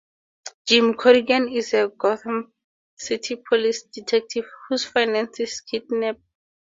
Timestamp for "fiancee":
4.83-5.43